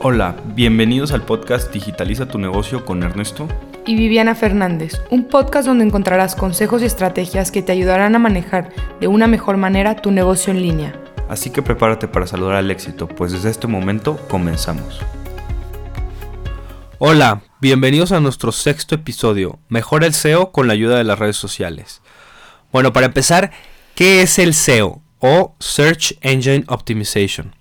[0.00, 3.48] Hola, bienvenidos al podcast Digitaliza tu negocio con Ernesto
[3.84, 8.72] y Viviana Fernández, un podcast donde encontrarás consejos y estrategias que te ayudarán a manejar
[9.00, 11.02] de una mejor manera tu negocio en línea.
[11.28, 15.00] Así que prepárate para saludar al éxito, pues desde este momento comenzamos.
[16.98, 21.36] Hola, bienvenidos a nuestro sexto episodio, Mejora el SEO con la ayuda de las redes
[21.36, 22.02] sociales.
[22.70, 23.50] Bueno, para empezar,
[23.96, 27.56] ¿qué es el SEO o Search Engine Optimization?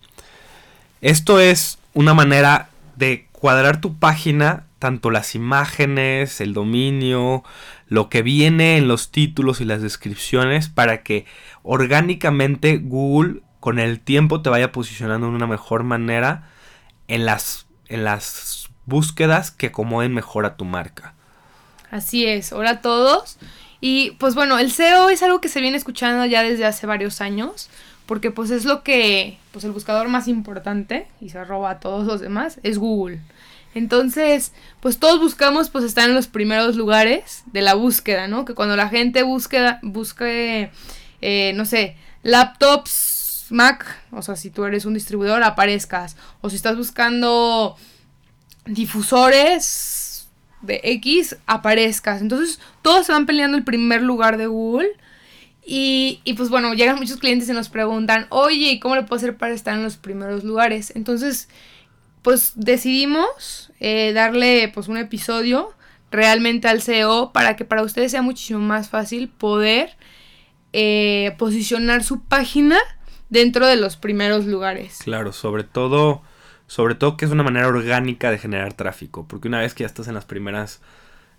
[1.01, 7.43] Esto es una manera de cuadrar tu página, tanto las imágenes, el dominio,
[7.87, 11.25] lo que viene en los títulos y las descripciones, para que
[11.63, 16.47] orgánicamente Google con el tiempo te vaya posicionando de una mejor manera
[17.07, 21.15] en las, en las búsquedas que acomoden mejor a tu marca.
[21.89, 23.39] Así es, hola a todos.
[23.81, 27.21] Y pues bueno, el SEO es algo que se viene escuchando ya desde hace varios
[27.21, 27.71] años
[28.07, 32.07] porque pues es lo que, pues el buscador más importante y se roba a todos
[32.07, 33.19] los demás es Google.
[33.75, 38.45] Entonces, pues todos buscamos pues estar en los primeros lugares de la búsqueda, ¿no?
[38.45, 40.71] Que cuando la gente busque, busque
[41.21, 46.17] eh, no sé, laptops Mac, o sea, si tú eres un distribuidor, aparezcas.
[46.41, 47.77] O si estás buscando
[48.65, 50.27] difusores
[50.61, 52.21] de X, aparezcas.
[52.21, 54.89] Entonces, todos se van peleando el primer lugar de Google
[55.69, 59.35] y, pues bueno, llegan muchos clientes y nos preguntan, oye, ¿y cómo le puedo hacer
[59.35, 60.93] para estar en los primeros lugares?
[60.95, 61.49] Entonces,
[62.21, 65.73] pues decidimos eh, darle pues un episodio
[66.09, 69.97] realmente al SEO para que para ustedes sea muchísimo más fácil poder
[70.71, 72.77] eh, posicionar su página
[73.29, 74.99] dentro de los primeros lugares.
[75.03, 76.21] Claro, sobre todo,
[76.67, 79.87] sobre todo que es una manera orgánica de generar tráfico, porque una vez que ya
[79.87, 80.79] estás en las primeras,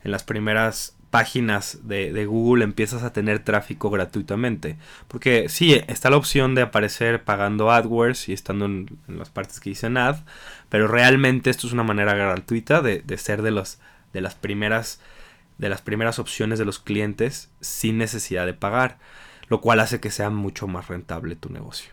[0.05, 4.77] en las primeras páginas de, Google empiezas a tener tráfico gratuitamente.
[5.09, 9.71] Porque sí, está la opción de aparecer pagando AdWords y estando en, las partes que
[9.71, 10.17] dicen ad,
[10.69, 13.79] pero realmente esto es una manera gratuita de, ser de, los,
[14.13, 15.01] de, las primeras,
[15.57, 18.99] de las primeras opciones de los clientes sin necesidad de pagar,
[19.49, 21.93] lo cual hace que sea mucho más rentable tu negocio.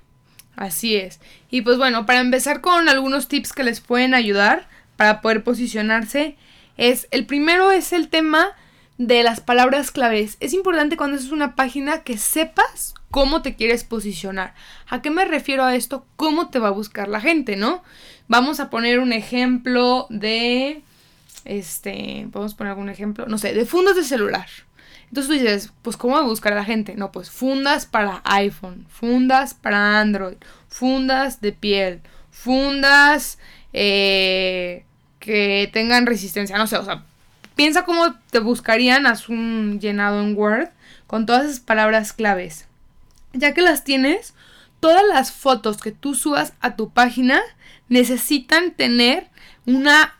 [0.57, 1.19] Así es.
[1.49, 6.37] Y pues bueno, para empezar con algunos tips que les pueden ayudar para poder posicionarse,
[6.77, 8.53] es el primero es el tema
[8.97, 10.37] de las palabras claves.
[10.39, 14.53] Es importante cuando es una página que sepas cómo te quieres posicionar.
[14.87, 16.05] ¿A qué me refiero a esto?
[16.15, 17.83] ¿Cómo te va a buscar la gente, no?
[18.27, 20.81] Vamos a poner un ejemplo de
[21.45, 24.47] este, podemos poner algún ejemplo, no sé, de fundas de celular.
[25.07, 26.95] Entonces tú dices, pues ¿cómo va a buscar a la gente?
[26.95, 32.01] No, pues fundas para iPhone, fundas para Android, fundas de piel,
[32.31, 33.37] fundas
[33.71, 34.83] eh,
[35.19, 37.05] que tengan resistencia, no sé, o sea,
[37.55, 40.69] Piensa cómo te buscarían, haz un llenado en Word
[41.07, 42.67] con todas esas palabras claves.
[43.33, 44.33] Ya que las tienes,
[44.79, 47.41] todas las fotos que tú subas a tu página
[47.89, 49.27] necesitan tener
[49.65, 50.13] una...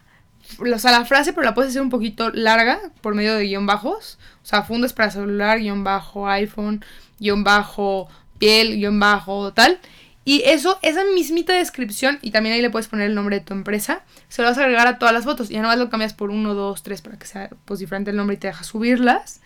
[0.60, 3.66] O sea, la frase, pero la puedes hacer un poquito larga por medio de guion
[3.66, 4.20] bajos.
[4.44, 6.86] O sea, fundas para celular, guion bajo, iPhone,
[7.20, 8.08] guion bajo,
[8.38, 9.80] piel, guion bajo, tal.
[10.28, 13.54] Y eso, esa mismita descripción, y también ahí le puedes poner el nombre de tu
[13.54, 15.50] empresa, se lo vas a agregar a todas las fotos.
[15.50, 18.18] Ya no más lo cambias por uno, dos, tres para que sea pues, diferente el
[18.18, 19.42] nombre y te deja subirlas.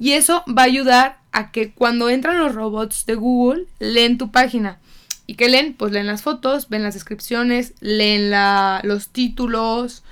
[0.00, 4.32] Y eso va a ayudar a que cuando entran los robots de Google, leen tu
[4.32, 4.80] página.
[5.26, 5.74] ¿Y qué leen?
[5.74, 10.02] Pues leen las fotos, ven las descripciones, leen la, los títulos,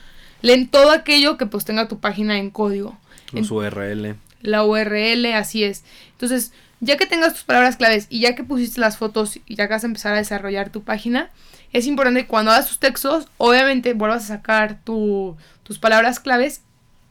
[0.40, 2.96] leen todo aquello que pues tenga tu página en código.
[3.32, 4.14] Los URL.
[4.42, 5.84] La URL, así es.
[6.12, 9.66] Entonces, ya que tengas tus palabras claves y ya que pusiste las fotos y ya
[9.66, 11.30] que vas a empezar a desarrollar tu página,
[11.72, 16.62] es importante que cuando hagas tus textos, obviamente vuelvas a sacar tus palabras claves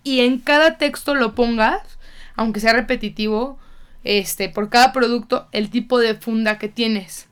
[0.03, 1.81] y en cada texto lo pongas,
[2.35, 3.57] aunque sea repetitivo,
[4.03, 7.27] este, por cada producto, el tipo de funda que tienes.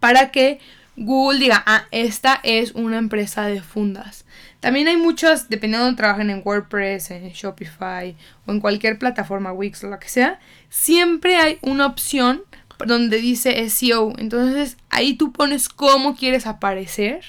[0.00, 0.60] Para que
[1.02, 4.26] Google diga, ah, esta es una empresa de fundas.
[4.60, 9.82] También hay muchas, dependiendo de trabajen en WordPress, en Shopify o en cualquier plataforma Wix
[9.82, 10.38] o lo que sea,
[10.68, 12.42] siempre hay una opción
[12.86, 14.12] donde dice SEO.
[14.18, 17.24] Entonces ahí tú pones cómo quieres aparecer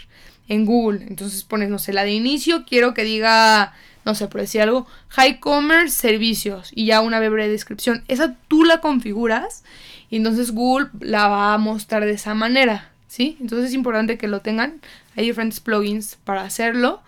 [0.49, 1.05] en Google.
[1.07, 3.71] Entonces pones, no sé, la de inicio, quiero que diga,
[4.03, 8.03] no sé, por decir algo, High Commerce Servicios y ya una breve descripción.
[8.09, 9.63] Esa tú la configuras
[10.09, 12.90] y entonces Google la va a mostrar de esa manera.
[13.11, 13.35] ¿Sí?
[13.41, 14.79] Entonces es importante que lo tengan.
[15.17, 17.01] Hay diferentes plugins para hacerlo.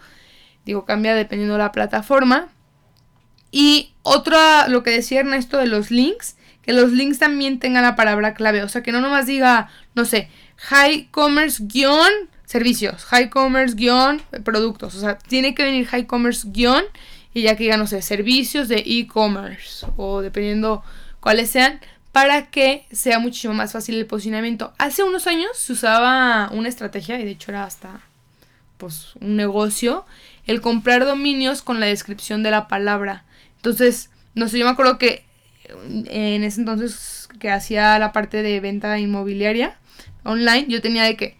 [0.65, 2.49] Digo, cambia dependiendo de la plataforma.
[3.51, 7.95] Y otra, lo que decía Ernesto de los links, que los links también tengan la
[7.95, 8.63] palabra clave.
[8.63, 12.11] O sea, que no nomás diga, no sé, high commerce guion
[12.45, 14.95] servicios, high commerce guion productos.
[14.95, 16.83] O sea, tiene que venir high commerce guion
[17.33, 20.83] y ya que diga, no sé, servicios de e-commerce o dependiendo
[21.21, 21.79] cuáles sean
[22.13, 24.71] para que sea muchísimo más fácil el posicionamiento.
[24.77, 28.01] Hace unos años se usaba una estrategia, y de hecho era hasta
[28.77, 30.05] pues un negocio,
[30.45, 33.25] el comprar dominios con la descripción de la palabra.
[33.55, 35.25] Entonces, no sé, yo me acuerdo que
[36.05, 39.75] en ese entonces que hacía la parte de venta inmobiliaria
[40.23, 41.35] online, yo tenía de que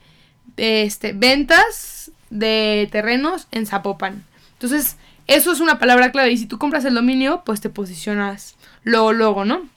[0.57, 4.23] este ventas de terrenos en Zapopan.
[4.53, 4.97] Entonces,
[5.27, 9.13] eso es una palabra clave y si tú compras el dominio, pues te posicionas luego
[9.13, 9.71] luego, ¿no?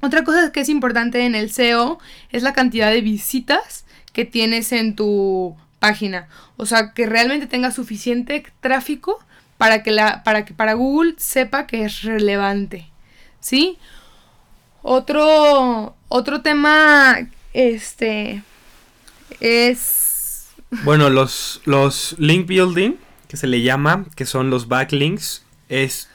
[0.00, 1.98] Otra cosa que es importante en el SEO
[2.30, 6.28] es la cantidad de visitas que tienes en tu página.
[6.56, 9.18] O sea, que realmente tenga suficiente tráfico
[9.58, 12.90] para que, la, para que para Google sepa que es relevante.
[13.40, 13.78] ¿Sí?
[14.82, 17.18] Otro, otro tema,
[17.52, 18.42] este,
[19.40, 20.48] es...
[20.84, 22.96] Bueno, los, los link building,
[23.28, 26.08] que se le llama, que son los backlinks, es...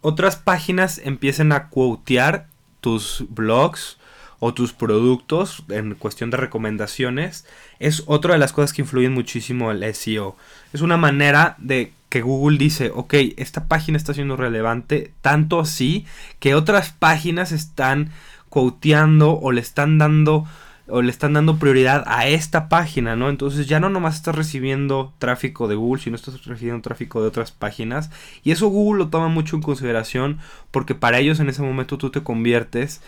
[0.00, 2.46] Otras páginas empiezan a quotear
[2.86, 3.98] tus blogs
[4.38, 7.44] o tus productos en cuestión de recomendaciones
[7.80, 10.36] es otra de las cosas que influyen muchísimo el SEO.
[10.72, 16.06] Es una manera de que Google dice, ok, esta página está siendo relevante, tanto así
[16.38, 18.12] que otras páginas están
[18.50, 20.46] quoteando o le están dando
[20.88, 23.28] o le están dando prioridad a esta página, ¿no?
[23.28, 27.50] Entonces ya no nomás estás recibiendo tráfico de Google, sino estás recibiendo tráfico de otras
[27.50, 28.10] páginas.
[28.44, 30.38] Y eso Google lo toma mucho en consideración
[30.70, 33.02] porque para ellos en ese momento tú te conviertes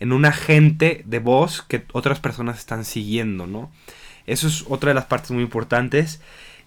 [0.00, 3.70] en un agente de voz que otras personas están siguiendo, ¿no?
[4.26, 6.20] Eso es otra de las partes muy importantes.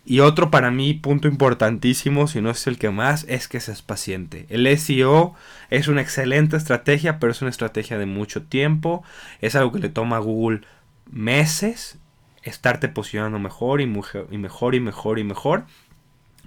[0.08, 3.82] Y otro para mí punto importantísimo, si no es el que más, es que seas
[3.82, 4.46] paciente.
[4.50, 5.34] El SEO
[5.72, 9.04] es una excelente estrategia, pero es una estrategia de mucho tiempo.
[9.42, 10.62] Es algo que le toma a Google
[11.10, 11.98] meses
[12.44, 15.66] estarte posicionando mejor y, y mejor y mejor y mejor.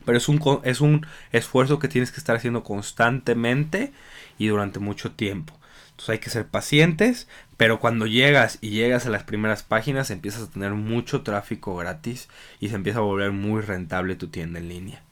[0.05, 3.93] Pero es un, es un esfuerzo que tienes que estar haciendo constantemente
[4.39, 5.59] y durante mucho tiempo.
[5.91, 10.43] Entonces hay que ser pacientes, pero cuando llegas y llegas a las primeras páginas empiezas
[10.43, 12.29] a tener mucho tráfico gratis
[12.61, 15.03] y se empieza a volver muy rentable tu tienda en línea.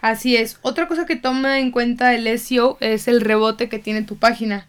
[0.00, 0.58] Así es.
[0.62, 4.66] Otra cosa que toma en cuenta el SEO es el rebote que tiene tu página,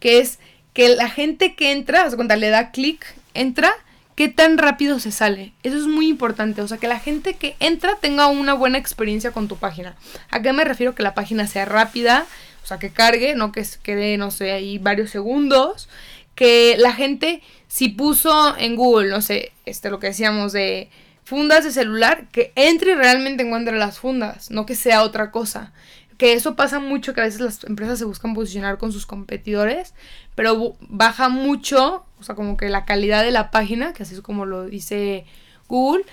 [0.00, 0.38] que es
[0.72, 3.72] que la gente que entra, o sea, le da clic, entra,
[4.14, 5.52] qué tan rápido se sale.
[5.62, 9.30] Eso es muy importante, o sea, que la gente que entra tenga una buena experiencia
[9.30, 9.96] con tu página.
[10.30, 10.94] ¿A qué me refiero?
[10.94, 12.26] Que la página sea rápida,
[12.64, 15.88] o sea, que cargue, no que quede, no sé, ahí varios segundos.
[16.34, 20.88] Que la gente, si puso en Google, no sé, este, lo que decíamos de
[21.24, 25.72] fundas de celular, que entre y realmente encuentre las fundas, no que sea otra cosa.
[26.16, 29.94] Que eso pasa mucho, que a veces las empresas se buscan posicionar con sus competidores,
[30.34, 34.22] pero baja mucho, o sea, como que la calidad de la página, que así es
[34.22, 35.26] como lo dice
[35.68, 36.04] Google,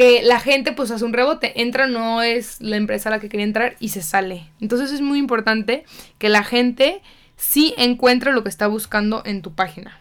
[0.00, 3.28] que la gente pues hace un rebote, entra, no es la empresa a la que
[3.28, 4.48] quería entrar y se sale.
[4.58, 5.84] Entonces es muy importante
[6.16, 7.02] que la gente
[7.36, 9.98] sí encuentre lo que está buscando en tu página.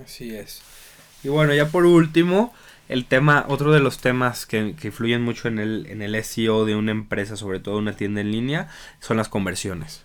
[0.00, 0.62] Así es.
[1.24, 2.54] Y bueno, ya por último,
[2.88, 6.76] el tema, otro de los temas que, influyen mucho en el, en el SEO de
[6.76, 8.68] una empresa, sobre todo una tienda en línea,
[9.00, 10.04] son las conversiones.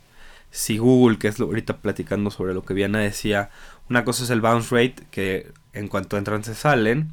[0.49, 3.51] Si Google, que es lo, ahorita platicando sobre lo que Viana decía,
[3.91, 7.11] una cosa es el bounce rate, que en cuanto entran se salen,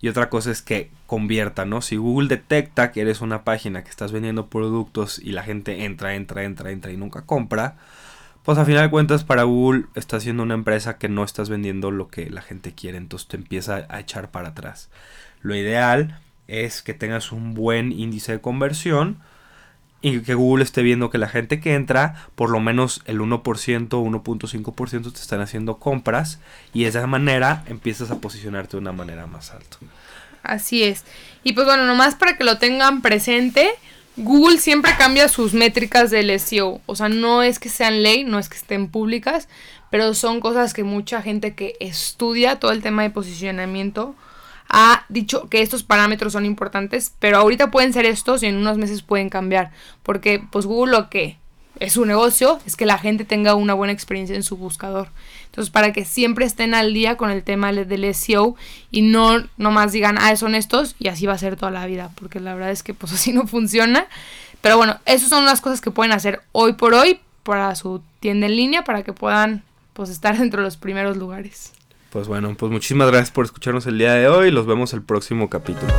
[0.00, 1.80] y otra cosa es que convierta, ¿no?
[1.80, 6.14] Si Google detecta que eres una página que estás vendiendo productos y la gente entra,
[6.14, 7.76] entra, entra, entra y nunca compra,
[8.42, 11.90] pues a final de cuentas para Google está siendo una empresa que no estás vendiendo
[11.90, 14.90] lo que la gente quiere, entonces te empieza a echar para atrás.
[15.40, 19.18] Lo ideal es que tengas un buen índice de conversión
[20.02, 23.42] y que Google esté viendo que la gente que entra, por lo menos el 1%,
[23.42, 26.38] 1.5% te están haciendo compras
[26.72, 29.78] y de esa manera empiezas a posicionarte de una manera más alta.
[30.42, 31.04] Así es.
[31.42, 33.70] Y pues bueno, nomás para que lo tengan presente,
[34.16, 36.80] Google siempre cambia sus métricas del SEO.
[36.86, 39.48] O sea, no es que sean ley, no es que estén públicas,
[39.90, 44.14] pero son cosas que mucha gente que estudia todo el tema de posicionamiento
[44.68, 48.78] ha dicho que estos parámetros son importantes, pero ahorita pueden ser estos y en unos
[48.78, 49.70] meses pueden cambiar,
[50.02, 51.38] porque pues Google lo que
[51.78, 55.08] es su negocio es que la gente tenga una buena experiencia en su buscador.
[55.46, 58.56] Entonces, para que siempre estén al día con el tema del SEO
[58.90, 62.10] y no nomás digan, ah, son estos y así va a ser toda la vida,
[62.14, 64.06] porque la verdad es que pues así no funciona.
[64.60, 68.46] Pero bueno, esas son las cosas que pueden hacer hoy por hoy para su tienda
[68.46, 71.72] en línea para que puedan pues estar dentro de los primeros lugares.
[72.16, 74.50] Pues bueno, pues muchísimas gracias por escucharnos el día de hoy.
[74.50, 75.92] Los vemos el próximo capítulo.